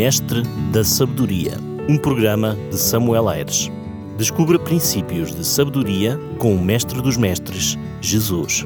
[0.00, 0.40] Mestre
[0.72, 3.70] da Sabedoria, um programa de Samuel Aires.
[4.16, 8.64] Descubra princípios de sabedoria com o Mestre dos Mestres, Jesus.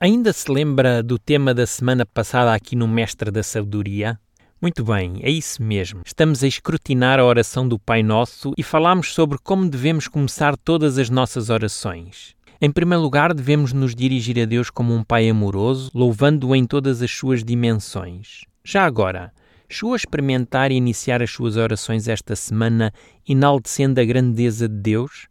[0.00, 4.18] Ainda se lembra do tema da semana passada aqui no Mestre da Sabedoria?
[4.60, 6.00] Muito bem, é isso mesmo.
[6.04, 10.98] Estamos a escrutinar a oração do Pai Nosso e falámos sobre como devemos começar todas
[10.98, 12.34] as nossas orações.
[12.60, 17.00] Em primeiro lugar, devemos nos dirigir a Deus como um Pai amoroso, louvando-o em todas
[17.00, 18.40] as suas dimensões.
[18.64, 19.32] Já agora,
[19.68, 22.92] chegou a experimentar e iniciar as suas orações esta semana,
[23.28, 25.28] enaltecendo a grandeza de Deus?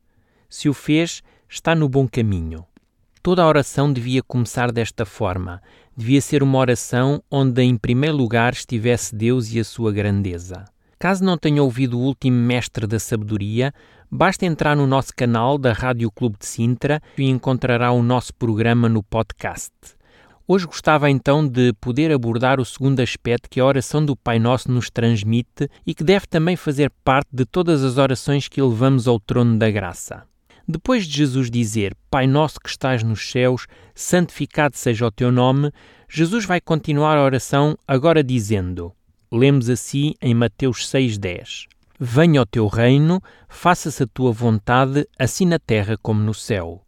[0.49, 2.65] Se o fez, está no bom caminho.
[3.21, 5.61] Toda a oração devia começar desta forma.
[5.97, 10.63] Devia ser uma oração onde, em primeiro lugar, estivesse Deus e a sua grandeza.
[10.99, 13.71] Caso não tenha ouvido o último mestre da sabedoria,
[14.09, 18.87] basta entrar no nosso canal da Rádio Clube de Sintra e encontrará o nosso programa
[18.87, 19.71] no podcast.
[20.47, 24.71] Hoje gostava então de poder abordar o segundo aspecto que a oração do Pai Nosso
[24.71, 29.19] nos transmite e que deve também fazer parte de todas as orações que elevamos ao
[29.19, 30.23] trono da graça.
[30.65, 35.69] Depois de Jesus dizer: Pai nosso que estás nos céus, santificado seja o teu nome,
[36.07, 38.93] Jesus vai continuar a oração agora dizendo:
[39.29, 41.67] Lemos assim em Mateus 6,10:
[41.99, 46.83] Venha o teu reino, faça-se a tua vontade, assim na terra como no céu.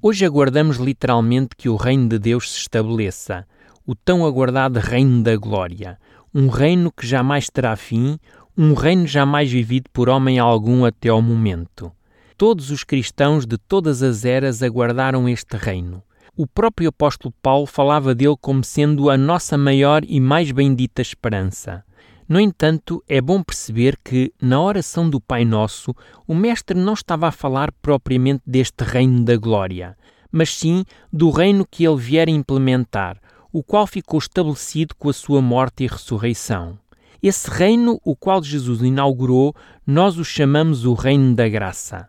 [0.00, 3.46] Hoje aguardamos literalmente que o reino de Deus se estabeleça,
[3.86, 5.98] o tão aguardado reino da glória,
[6.34, 8.18] um reino que jamais terá fim,
[8.56, 11.92] um reino jamais vivido por homem algum até ao momento.
[12.38, 16.02] Todos os cristãos de todas as eras aguardaram este reino.
[16.34, 21.84] O próprio apóstolo Paulo falava dele como sendo a nossa maior e mais bendita esperança.
[22.28, 25.94] No entanto, é bom perceber que, na oração do Pai Nosso,
[26.26, 29.96] o Mestre não estava a falar propriamente deste reino da glória,
[30.32, 33.20] mas sim do reino que ele vier implementar,
[33.52, 36.76] o qual ficou estabelecido com a sua morte e ressurreição.
[37.22, 39.54] Esse reino, o qual Jesus inaugurou,
[39.86, 42.08] nós o chamamos o Reino da Graça.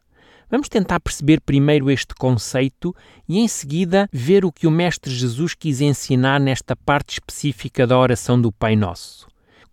[0.50, 2.96] Vamos tentar perceber primeiro este conceito
[3.30, 7.98] e, em seguida, ver o que o Mestre Jesus quis ensinar nesta parte específica da
[7.98, 9.28] oração do Pai Nosso.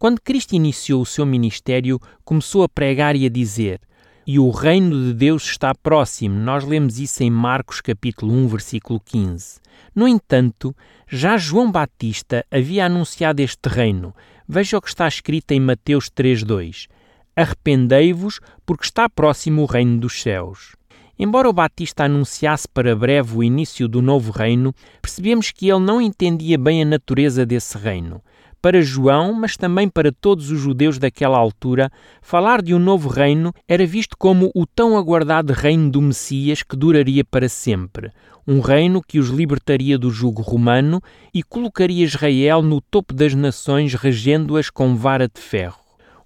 [0.04, 3.80] Quando Cristo iniciou o seu ministério, começou a pregar e a dizer:
[4.26, 6.38] E o reino de Deus está próximo.
[6.38, 9.60] Nós lemos isso em Marcos capítulo 1, versículo 15.
[9.94, 10.76] No entanto,
[11.08, 14.14] já João Batista havia anunciado este reino.
[14.46, 16.86] Veja o que está escrito em Mateus 3:2.
[17.34, 20.76] Arrependei-vos, porque está próximo o reino dos céus.
[21.18, 25.98] Embora o Batista anunciasse para breve o início do novo reino, percebemos que ele não
[25.98, 28.20] entendia bem a natureza desse reino.
[28.64, 31.92] Para João, mas também para todos os judeus daquela altura,
[32.22, 36.74] falar de um novo reino era visto como o tão aguardado reino do Messias que
[36.74, 38.10] duraria para sempre.
[38.48, 41.02] Um reino que os libertaria do jugo romano
[41.34, 45.80] e colocaria Israel no topo das nações, regendo-as com vara de ferro.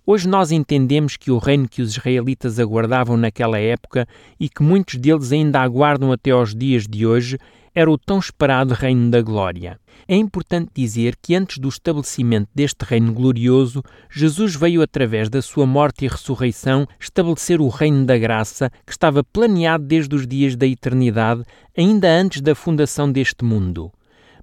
[0.06, 4.06] Hoje nós entendemos que o reino que os israelitas aguardavam naquela época
[4.38, 7.36] e que muitos deles ainda aguardam até aos dias de hoje
[7.74, 9.78] era o tão esperado Reino da Glória.
[10.10, 15.66] É importante dizer que antes do estabelecimento deste reino glorioso, Jesus veio através da sua
[15.66, 20.66] morte e ressurreição estabelecer o Reino da Graça que estava planeado desde os dias da
[20.66, 21.42] eternidade,
[21.76, 23.92] ainda antes da fundação deste mundo.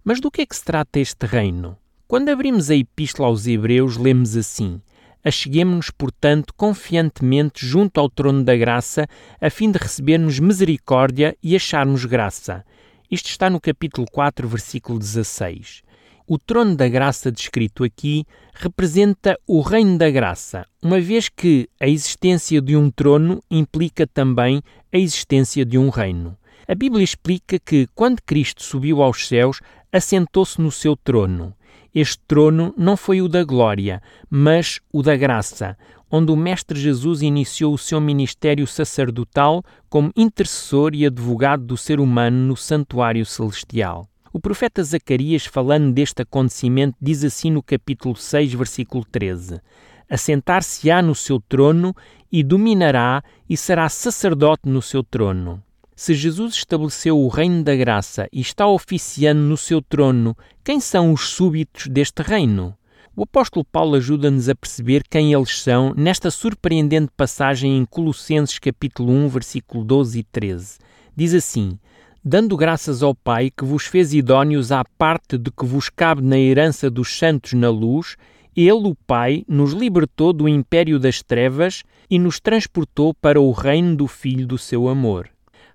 [0.03, 1.75] Mas do que é que se trata este reino?
[2.07, 4.79] Quando abrimos a Epístola aos Hebreus, lemos assim:
[5.23, 9.07] Acheguemos-nos, portanto, confiantemente junto ao trono da graça,
[9.41, 12.63] a fim de recebermos misericórdia e acharmos graça.
[13.09, 15.83] Isto está no capítulo 4, versículo 16.
[16.27, 21.87] O trono da graça descrito aqui representa o reino da graça, uma vez que a
[21.87, 24.59] existência de um trono implica também
[24.91, 26.35] a existência de um reino.
[26.67, 29.61] A Bíblia explica que, quando Cristo subiu aos céus,
[29.91, 31.53] assentou-se no seu trono.
[31.93, 35.77] Este trono não foi o da glória, mas o da graça,
[36.09, 41.99] onde o Mestre Jesus iniciou o seu ministério sacerdotal como intercessor e advogado do ser
[41.99, 44.07] humano no santuário celestial.
[44.31, 49.61] O profeta Zacarias, falando deste acontecimento, diz assim no capítulo 6, versículo 13:
[50.09, 51.95] Assentar-se-á no seu trono
[52.31, 55.63] e dominará e será sacerdote no seu trono.
[55.95, 61.13] Se Jesus estabeleceu o reino da graça e está oficiando no seu trono, quem são
[61.13, 62.75] os súbitos deste reino?
[63.17, 69.09] O apóstolo Paulo ajuda-nos a perceber quem eles são nesta surpreendente passagem em Colossenses capítulo
[69.09, 70.79] 1, versículo 12 e 13.
[71.15, 71.79] Diz assim:
[72.21, 76.37] Dando graças ao Pai que vos fez idóneos à parte de que vos cabe na
[76.37, 78.17] herança dos santos na luz,
[78.53, 83.95] ele, o Pai, nos libertou do império das trevas e nos transportou para o reino
[83.95, 85.29] do Filho do seu amor.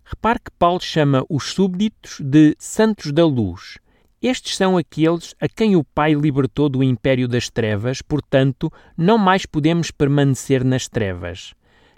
[0.04, 3.78] Repare que Paulo chama os súbditos de santos da luz.
[4.22, 9.46] Estes são aqueles a quem o Pai libertou do império das trevas, portanto, não mais
[9.46, 11.54] podemos permanecer nas trevas.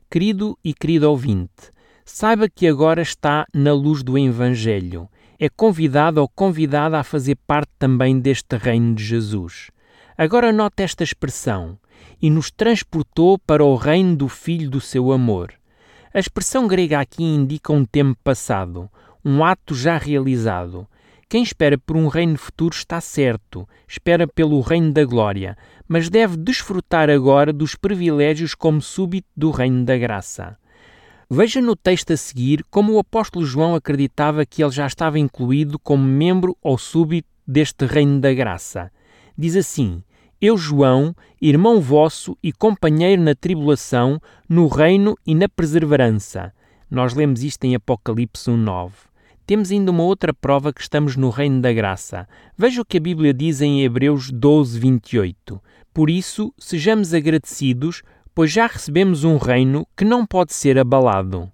[0.09, 1.73] Querido e querido ouvinte,
[2.05, 5.09] saiba que agora está na luz do Evangelho.
[5.37, 9.73] É convidado ou convidada a fazer parte também deste reino de Jesus.
[10.17, 11.77] Agora note esta expressão:
[12.21, 15.53] e nos transportou para o reino do Filho do seu amor.
[16.15, 18.89] A expressão grega aqui indica um tempo passado,
[19.25, 20.87] um ato já realizado.
[21.33, 25.57] Quem espera por um reino futuro está certo, espera pelo reino da glória,
[25.89, 30.59] mas deve desfrutar agora dos privilégios como súbito do reino da graça.
[31.31, 35.79] Veja no texto a seguir como o apóstolo João acreditava que ele já estava incluído
[35.79, 38.93] como membro ou súbito deste reino da graça.
[39.35, 40.05] Diz assim:
[40.39, 46.53] Eu, João, irmão vosso e companheiro na tribulação, no reino e na perseverança.
[46.91, 49.12] Nós lemos isto em Apocalipse 1:9
[49.47, 52.29] temos ainda uma outra prova que estamos no reino da graça.
[52.57, 55.61] Veja o que a Bíblia diz em Hebreus 12, 28.
[55.93, 58.03] Por isso, sejamos agradecidos,
[58.35, 61.51] pois já recebemos um reino que não pode ser abalado.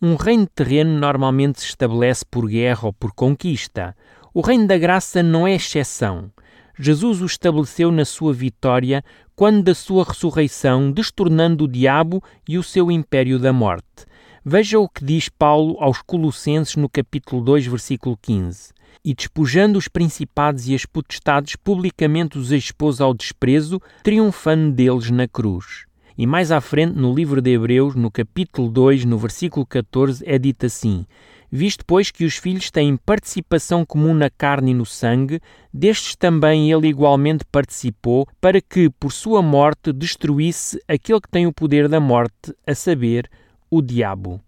[0.00, 3.96] Um reino terreno normalmente se estabelece por guerra ou por conquista.
[4.32, 6.30] O reino da graça não é exceção.
[6.78, 9.02] Jesus o estabeleceu na sua vitória
[9.36, 14.04] quando da sua ressurreição, destornando o diabo e o seu império da morte.
[14.46, 18.74] Veja o que diz Paulo aos Colossenses no capítulo 2, versículo 15.
[19.02, 25.26] E despojando os principados e as potestades, publicamente os expôs ao desprezo, triunfando deles na
[25.26, 25.86] cruz.
[26.18, 30.38] E mais à frente, no livro de Hebreus, no capítulo 2, no versículo 14, é
[30.38, 31.06] dito assim:
[31.50, 35.40] Visto, pois, que os filhos têm participação comum na carne e no sangue,
[35.72, 41.52] destes também ele igualmente participou, para que, por sua morte, destruísse aquele que tem o
[41.52, 43.30] poder da morte, a saber,
[43.76, 44.40] o diabo.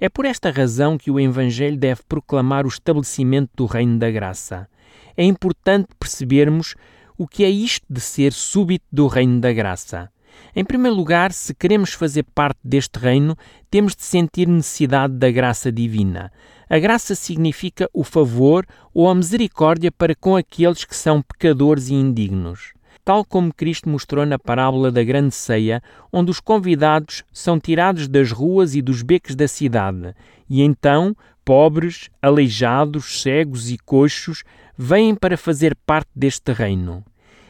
[0.00, 4.68] É por esta razão que o Evangelho deve proclamar o estabelecimento do reino da graça.
[5.16, 6.74] É importante percebermos
[7.16, 10.08] o que é isto de ser súbito do reino da graça.
[10.54, 13.36] Em primeiro lugar, se queremos fazer parte deste reino,
[13.68, 16.30] temos de sentir necessidade da graça divina.
[16.70, 18.64] A graça significa o favor
[18.94, 22.77] ou a misericórdia para com aqueles que são pecadores e indignos
[23.08, 25.82] tal como Cristo mostrou na parábola da grande ceia,
[26.12, 30.14] onde os convidados são tirados das ruas e dos becos da cidade,
[30.46, 34.44] e então pobres, aleijados, cegos e coxos
[34.76, 37.02] vêm para fazer parte deste reino.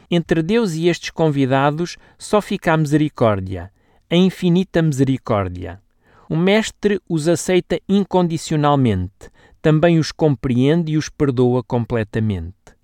[0.09, 3.69] Entre Deus e estes convidados só fica a misericórdia,
[4.09, 5.81] a infinita misericórdia.
[6.29, 9.29] O Mestre os aceita incondicionalmente,
[9.61, 12.78] também os compreende e os perdoa completamente.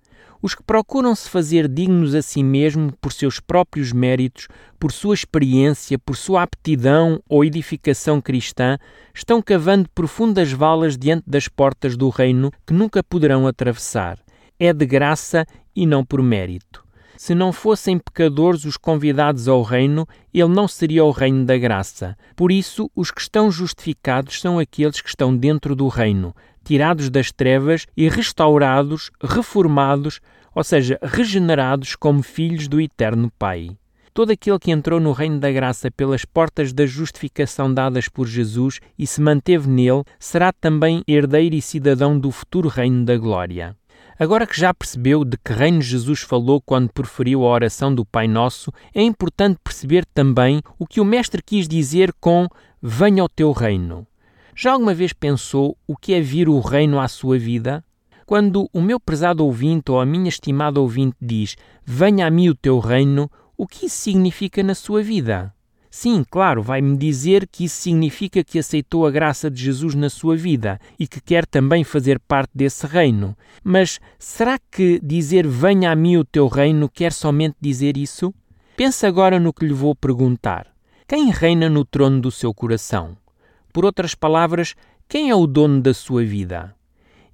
[0.46, 4.46] Os que procuram se fazer dignos a si mesmo por seus próprios méritos,
[4.78, 8.78] por sua experiência, por sua aptidão ou edificação cristã,
[9.12, 14.20] estão cavando profundas valas diante das portas do reino que nunca poderão atravessar.
[14.56, 15.44] É de graça
[15.74, 16.86] e não por mérito.
[17.16, 22.16] Se não fossem pecadores os convidados ao reino, ele não seria o reino da graça.
[22.36, 26.32] Por isso, os que estão justificados são aqueles que estão dentro do reino,
[26.66, 30.20] tirados das trevas e restaurados, reformados,
[30.52, 33.70] ou seja, regenerados como filhos do Eterno Pai.
[34.12, 38.80] Todo aquele que entrou no reino da graça pelas portas da justificação dadas por Jesus
[38.98, 43.76] e se manteve nele, será também herdeiro e cidadão do futuro reino da glória.
[44.18, 48.26] Agora que já percebeu de que reino Jesus falou quando proferiu a oração do Pai
[48.26, 52.48] Nosso, é importante perceber também o que o Mestre quis dizer com
[52.82, 54.06] Venha ao teu reino.
[54.58, 57.84] Já alguma vez pensou o que é vir o reino à sua vida?
[58.24, 62.54] Quando o meu prezado ouvinte ou a minha estimada ouvinte diz Venha a mim o
[62.54, 65.54] teu reino, o que isso significa na sua vida?
[65.90, 70.34] Sim, claro, vai-me dizer que isso significa que aceitou a graça de Jesus na sua
[70.34, 73.36] vida e que quer também fazer parte desse reino.
[73.62, 78.32] Mas será que dizer venha a mim o teu reino quer somente dizer isso?
[78.74, 80.66] Pense agora no que lhe vou perguntar.
[81.06, 83.18] Quem reina no trono do seu coração?
[83.76, 84.74] Por outras palavras,
[85.06, 86.74] quem é o dono da sua vida?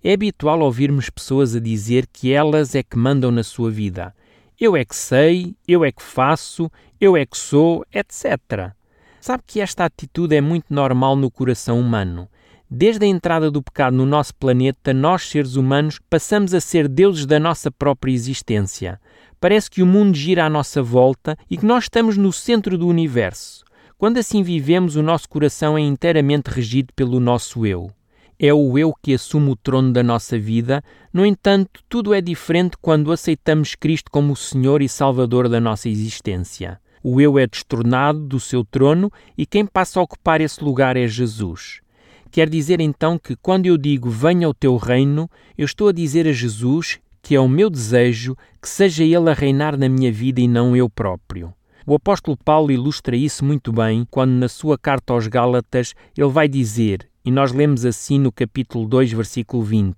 [0.03, 4.13] É habitual ouvirmos pessoas a dizer que elas é que mandam na sua vida.
[4.59, 6.69] Eu é que sei, eu é que faço,
[7.01, 8.73] eu é que sou, etc.
[9.21, 12.29] Sabe que esta atitude é muito normal no coração humano.
[12.69, 17.25] Desde a entrada do pecado no nosso planeta, nós, seres humanos, passamos a ser deuses
[17.25, 19.01] da nossa própria existência.
[19.39, 22.89] Parece que o mundo gira à nossa volta e que nós estamos no centro do
[22.89, 23.62] universo.
[24.03, 27.89] Quando assim vivemos, o nosso coração é inteiramente regido pelo nosso eu.
[28.37, 30.83] É o eu que assume o trono da nossa vida,
[31.13, 35.89] no entanto, tudo é diferente quando aceitamos Cristo como o Senhor e Salvador da nossa
[35.89, 36.81] existência.
[37.01, 41.07] O eu é destornado do seu trono e quem passa a ocupar esse lugar é
[41.07, 41.81] Jesus.
[42.29, 46.27] Quer dizer então que quando eu digo venha o teu reino, eu estou a dizer
[46.27, 50.41] a Jesus que é o meu desejo que seja Ele a reinar na minha vida
[50.41, 51.55] e não eu próprio.
[51.87, 56.47] O apóstolo Paulo ilustra isso muito bem quando, na sua carta aos Gálatas, ele vai
[56.47, 59.97] dizer, e nós lemos assim no capítulo 2, versículo 20: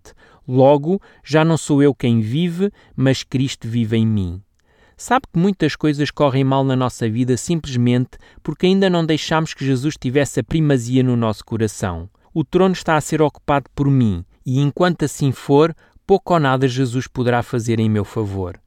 [0.48, 4.42] Logo, já não sou eu quem vive, mas Cristo vive em mim.
[4.96, 9.64] Sabe que muitas coisas correm mal na nossa vida simplesmente porque ainda não deixamos que
[9.64, 12.08] Jesus tivesse a primazia no nosso coração.
[12.32, 15.74] O trono está a ser ocupado por mim, e enquanto assim for,
[16.06, 18.58] pouco ou nada Jesus poderá fazer em meu favor.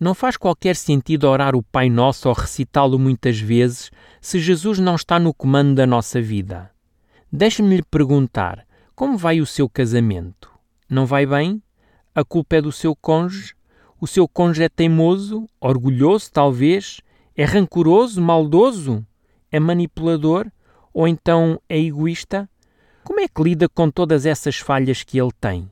[0.00, 4.94] Não faz qualquer sentido orar o Pai Nosso ou recitá-lo muitas vezes se Jesus não
[4.94, 6.70] está no comando da nossa vida.
[7.30, 10.50] Deixe-me lhe perguntar: como vai o seu casamento?
[10.88, 11.62] Não vai bem?
[12.14, 13.54] A culpa é do seu cônjuge?
[14.00, 17.02] O seu cônjuge é teimoso, orgulhoso, talvez?
[17.36, 19.06] É rancoroso, maldoso?
[19.52, 20.50] É manipulador?
[20.94, 22.48] Ou então é egoísta?
[23.04, 25.70] Como é que lida com todas essas falhas que ele tem?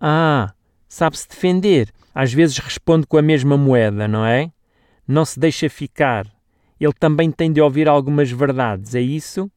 [0.00, 0.54] Ah,
[0.88, 4.50] sabe-se defender às vezes responde com a mesma moeda, não é?
[5.06, 6.26] Não se deixa ficar.
[6.80, 9.50] Ele também tem de ouvir algumas verdades, é isso?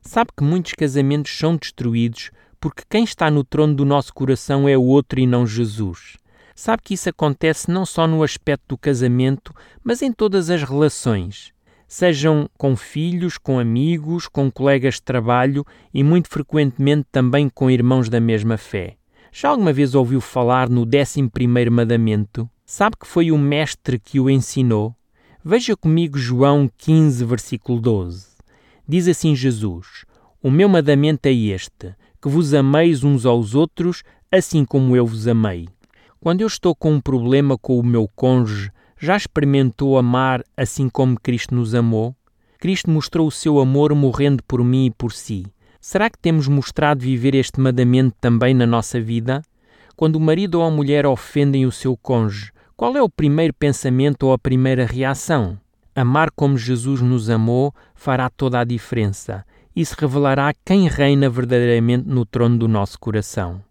[0.00, 4.76] Sabe que muitos casamentos são destruídos porque quem está no trono do nosso coração é
[4.76, 6.16] o outro e não Jesus.
[6.54, 9.52] Sabe que isso acontece não só no aspecto do casamento,
[9.84, 11.52] mas em todas as relações.
[11.86, 18.08] Sejam com filhos, com amigos, com colegas de trabalho e muito frequentemente também com irmãos
[18.08, 18.96] da mesma fé.
[19.38, 22.48] Já alguma vez ouviu falar no 11 mandamento?
[22.64, 24.96] Sabe que foi o mestre que o ensinou?
[25.44, 28.28] Veja comigo João 15, versículo 12.
[28.88, 30.06] Diz assim Jesus:
[30.42, 34.02] O meu mandamento é este, que vos ameis uns aos outros,
[34.32, 35.68] assim como eu vos amei.
[36.18, 41.20] Quando eu estou com um problema com o meu cônjuge, já experimentou amar assim como
[41.20, 42.16] Cristo nos amou?
[42.58, 45.44] Cristo mostrou o seu amor morrendo por mim e por si.
[45.88, 49.40] Será que temos mostrado viver este mandamento também na nossa vida?
[49.94, 54.24] Quando o marido ou a mulher ofendem o seu cônjuge, qual é o primeiro pensamento
[54.24, 55.56] ou a primeira reação?
[55.94, 59.46] Amar como Jesus nos amou fará toda a diferença.
[59.76, 63.62] Isso revelará quem reina verdadeiramente no trono do nosso coração.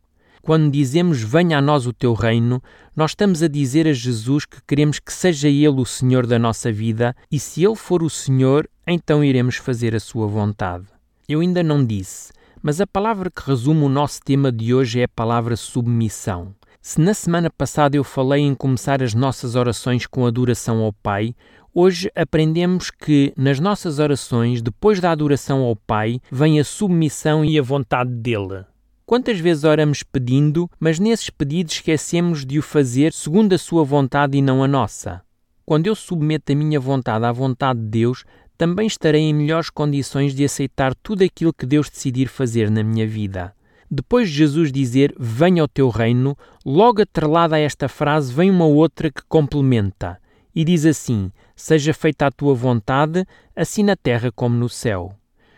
[0.42, 2.64] Quando dizemos venha a nós o teu reino,
[2.96, 6.72] nós estamos a dizer a Jesus que queremos que seja Ele o Senhor da nossa
[6.72, 10.95] vida e se Ele for o Senhor, então iremos fazer a sua vontade.
[11.28, 15.06] Eu ainda não disse, mas a palavra que resume o nosso tema de hoje é
[15.06, 16.54] a palavra submissão.
[16.80, 21.34] Se na semana passada eu falei em começar as nossas orações com adoração ao Pai,
[21.74, 27.58] hoje aprendemos que nas nossas orações, depois da adoração ao Pai, vem a submissão e
[27.58, 28.64] a vontade dele.
[29.04, 34.38] Quantas vezes oramos pedindo, mas nesses pedidos esquecemos de o fazer segundo a sua vontade
[34.38, 35.24] e não a nossa?
[35.66, 38.24] Quando eu submeto a minha vontade à vontade de Deus,
[38.58, 43.08] também estarei em melhores condições de aceitar tudo aquilo que Deus decidir fazer na minha
[43.08, 43.54] vida.
[43.90, 48.66] Depois de Jesus dizer Venha ao teu reino, logo atrelada a esta frase vem uma
[48.66, 50.20] outra que complementa
[50.56, 55.14] e diz assim: Seja feita a tua vontade, assim na terra como no céu.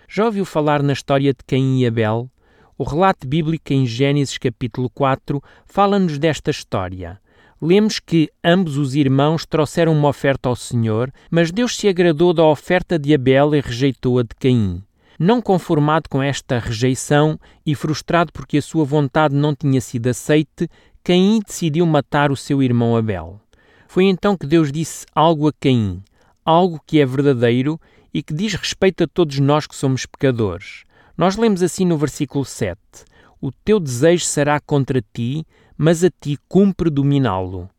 [0.10, 2.30] Já ouviu falar na história de Caim e Abel?
[2.78, 7.20] O relato bíblico em Gênesis capítulo 4 fala-nos desta história
[7.62, 12.44] lemos que ambos os irmãos trouxeram uma oferta ao Senhor, mas Deus se agradou da
[12.44, 14.84] oferta de Abel e rejeitou a de Caim.
[15.20, 20.70] Não conformado com esta rejeição e frustrado porque a sua vontade não tinha sido aceite,
[21.04, 23.40] Caim decidiu matar o seu irmão Abel.
[23.88, 26.04] Foi então que Deus disse algo a Caim,
[26.46, 27.80] algo que é verdadeiro
[28.14, 30.84] e que diz respeito a todos nós que somos pecadores.
[31.18, 32.80] Nós lemos assim no versículo 7:
[33.42, 35.46] O teu desejo será contra ti,
[35.78, 37.70] mas a ti cumpre dominá-lo.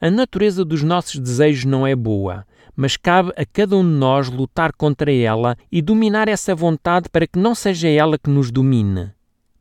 [0.00, 4.28] A natureza dos nossos desejos não é boa, mas cabe a cada um de nós
[4.28, 9.10] lutar contra ela e dominar essa vontade para que não seja ela que nos domine.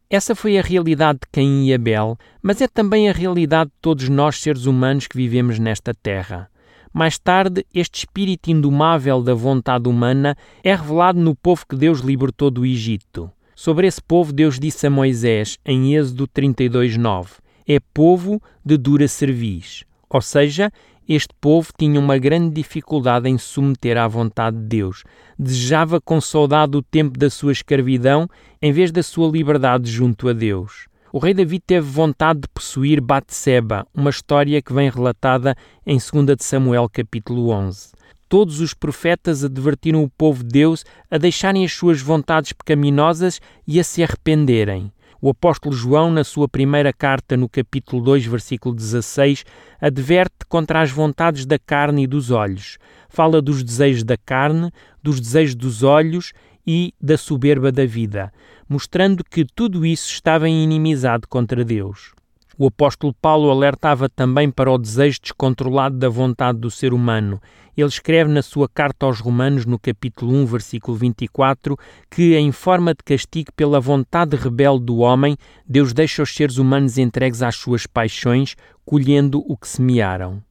[0.10, 4.08] Essa foi a realidade de Caim e Abel, mas é também a realidade de todos
[4.08, 6.50] nós seres humanos que vivemos nesta terra.
[6.94, 12.50] Mais tarde, este espírito indomável da vontade humana é revelado no povo que Deus libertou
[12.50, 13.30] do Egito.
[13.56, 19.84] Sobre esse povo, Deus disse a Moisés, em Êxodo 32:9: é povo de dura cerviz.
[20.10, 20.72] Ou seja,
[21.08, 25.04] este povo tinha uma grande dificuldade em se submeter à vontade de Deus.
[25.38, 28.30] Desejava com saudade o tempo da sua escravidão
[28.62, 30.88] em vez da sua liberdade junto a Deus.
[31.12, 35.56] O rei Davi teve vontade de possuir Batseba, uma história que vem relatada
[35.86, 37.92] em 2 de Samuel capítulo 11.
[38.28, 43.80] Todos os profetas advertiram o povo de Deus a deixarem as suas vontades pecaminosas e
[43.80, 44.92] a se arrependerem.
[45.20, 49.44] O apóstolo João, na sua primeira carta, no capítulo 2, versículo 16,
[49.82, 52.78] adverte contra as vontades da carne e dos olhos.
[53.10, 54.72] Fala dos desejos da carne,
[55.02, 56.34] dos desejos dos olhos
[56.68, 58.32] e da soberba da vida,
[58.70, 62.14] mostrando que tudo isso estava em inimizade contra Deus.
[62.60, 67.40] O apóstolo Paulo alertava também para o desejo descontrolado da vontade do ser humano.
[67.78, 71.78] Ele escreve na sua carta aos Romanos, no capítulo 1, versículo 24,
[72.10, 76.98] que, em forma de castigo pela vontade rebelde do homem, Deus deixa os seres humanos
[76.98, 80.42] entregues às suas paixões, colhendo o que semearam.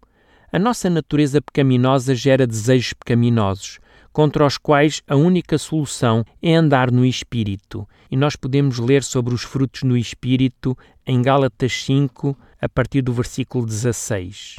[0.53, 3.81] A nossa natureza pecaminosa gera desejos pecaminosos
[4.13, 7.89] contra os quais a única solução é andar no Espírito.
[8.09, 13.13] E nós podemos ler sobre os frutos no Espírito em Gálatas 5, a partir do
[13.13, 14.57] versículo 16.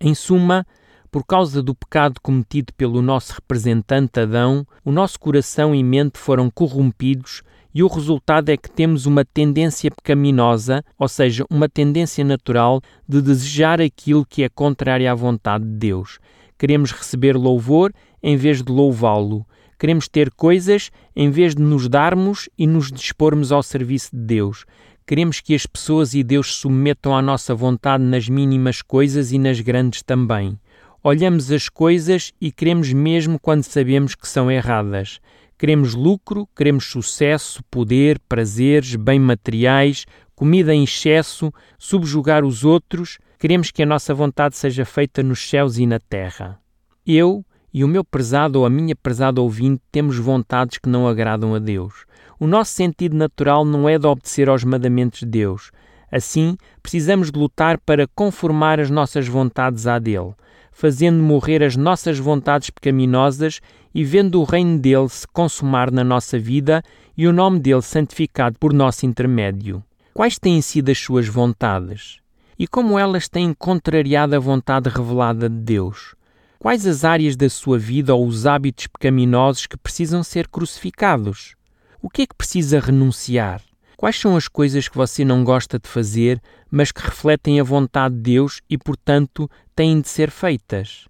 [0.00, 0.66] Em suma,
[1.10, 6.50] por causa do pecado cometido pelo nosso representante Adão, o nosso coração e mente foram
[6.50, 7.42] corrompidos
[7.74, 13.20] e o resultado é que temos uma tendência pecaminosa, ou seja, uma tendência natural de
[13.20, 16.18] desejar aquilo que é contrário à vontade de Deus.
[16.58, 19.46] Queremos receber louvor em vez de louvá-lo.
[19.78, 24.64] Queremos ter coisas em vez de nos darmos e nos dispormos ao serviço de Deus.
[25.06, 29.60] Queremos que as pessoas e Deus submetam à nossa vontade nas mínimas coisas e nas
[29.60, 30.58] grandes também.
[31.02, 35.20] Olhamos as coisas e queremos mesmo quando sabemos que são erradas.
[35.56, 43.18] Queremos lucro, queremos sucesso, poder, prazeres, bem materiais, comida em excesso, subjugar os outros.
[43.38, 46.58] Queremos que a nossa vontade seja feita nos céus e na terra.
[47.06, 51.54] Eu, e o meu prezado ou a minha prezada ouvinte temos vontades que não agradam
[51.54, 52.06] a Deus.
[52.40, 55.70] O nosso sentido natural não é de obedecer aos mandamentos de Deus.
[56.10, 60.34] Assim, precisamos de lutar para conformar as nossas vontades à dele,
[60.78, 63.60] fazendo morrer as nossas vontades pecaminosas
[63.92, 66.84] e vendo o reino dele se consumar na nossa vida
[67.16, 69.82] e o nome dele santificado por nosso intermédio.
[70.14, 72.20] Quais têm sido as suas vontades?
[72.56, 76.14] E como elas têm contrariado a vontade revelada de Deus?
[76.60, 81.56] Quais as áreas da sua vida ou os hábitos pecaminosos que precisam ser crucificados?
[82.00, 83.60] O que é que precisa renunciar?
[83.96, 88.14] Quais são as coisas que você não gosta de fazer, mas que refletem a vontade
[88.14, 91.06] de Deus e, portanto, têm de ser feitas?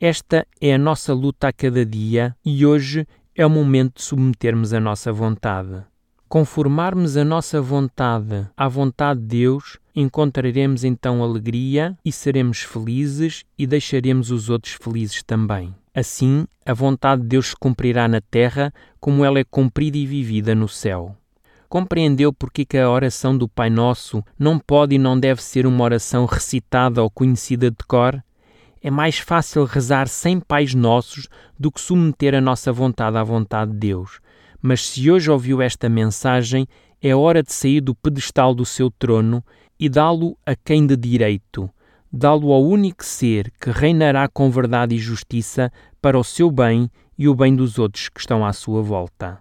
[0.00, 4.72] Esta é a nossa luta a cada dia e hoje é o momento de submetermos
[4.72, 5.84] a nossa vontade.
[6.26, 13.66] Conformarmos a nossa vontade à vontade de Deus, encontraremos então alegria e seremos felizes e
[13.66, 15.74] deixaremos os outros felizes também.
[15.94, 20.54] Assim, a vontade de Deus se cumprirá na terra como ela é cumprida e vivida
[20.54, 21.14] no céu.
[21.68, 25.84] Compreendeu porque que a oração do Pai Nosso não pode e não deve ser uma
[25.84, 28.22] oração recitada ou conhecida de cor?
[28.82, 31.28] É mais fácil rezar sem Pais Nossos
[31.58, 34.20] do que submeter a nossa vontade à vontade de Deus
[34.60, 36.66] mas se hoje ouviu esta mensagem,
[37.00, 39.44] é hora de sair do pedestal do seu trono
[39.78, 41.70] e dá-lo a quem de direito,
[42.12, 45.70] dá-lo ao único ser que reinará com verdade e justiça
[46.02, 49.38] para o seu bem e o bem dos outros que estão à sua volta.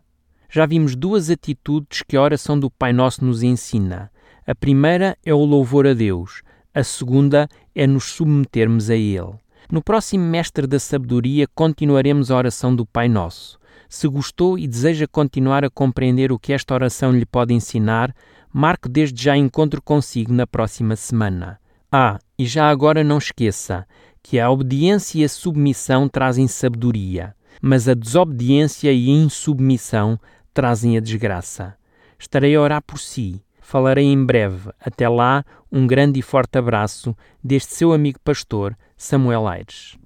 [0.49, 4.09] Já vimos duas atitudes que a oração do Pai Nosso nos ensina.
[4.45, 6.41] A primeira é o louvor a Deus,
[6.73, 9.33] a segunda é nos submetermos a Ele.
[9.69, 13.59] No próximo Mestre da Sabedoria continuaremos a oração do Pai Nosso.
[13.89, 18.13] Se gostou e deseja continuar a compreender o que esta oração lhe pode ensinar,
[18.53, 21.59] marque desde já encontro consigo na próxima semana.
[21.91, 23.85] Ah, e já agora não esqueça
[24.23, 30.19] que a obediência e a submissão trazem sabedoria, mas a desobediência e a insubmissão
[30.57, 31.75] trazem a desgraça.
[32.17, 33.39] Estarei a orar por si.
[33.61, 34.71] Falarei em breve.
[34.83, 39.99] Até lá, um grande e forte abraço deste seu amigo pastor, Samuel Aires.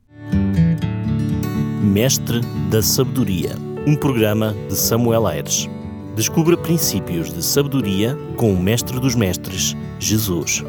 [1.81, 5.69] Mestre da Sabedoria um programa de Samuel Aires.
[6.15, 10.63] Descubra princípios de sabedoria com o Mestre dos Mestres, Jesus.